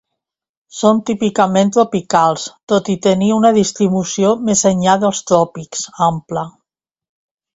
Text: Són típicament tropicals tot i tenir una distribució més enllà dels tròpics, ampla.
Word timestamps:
Són 0.77 1.01
típicament 1.09 1.69
tropicals 1.75 2.45
tot 2.73 2.89
i 2.95 2.95
tenir 3.07 3.29
una 3.37 3.53
distribució 3.59 4.33
més 4.49 4.65
enllà 4.71 4.95
dels 5.03 5.23
tròpics, 5.33 5.87
ampla. 6.07 6.47